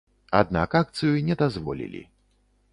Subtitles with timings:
[0.39, 2.03] Аднак акцыю не дазволілі.